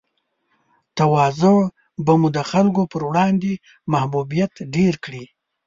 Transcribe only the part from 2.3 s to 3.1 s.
د خلګو پر